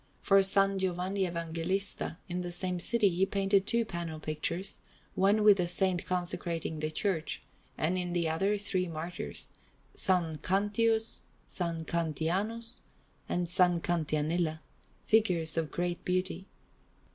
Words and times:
For 0.23 0.37
S. 0.37 0.55
Giovanni 0.77 1.27
Evangelista, 1.27 2.17
in 2.27 2.41
the 2.41 2.51
same 2.51 2.79
city, 2.79 3.07
he 3.07 3.23
painted 3.27 3.67
two 3.67 3.85
panel 3.85 4.19
pictures, 4.19 4.81
one 5.13 5.43
with 5.43 5.57
that 5.57 5.67
Saint 5.67 6.07
consecrating 6.07 6.79
the 6.79 6.89
church, 6.89 7.43
and 7.77 7.99
in 7.99 8.13
the 8.13 8.27
other 8.27 8.57
three 8.57 8.87
martyrs, 8.87 9.49
S. 9.93 10.07
Cantius, 10.41 11.21
S. 11.47 11.83
Cantianus, 11.85 12.77
and 13.29 13.43
S. 13.43 13.57
Cantianilla, 13.83 14.61
figures 15.05 15.55
of 15.55 15.69
great 15.69 16.03
beauty. 16.03 16.47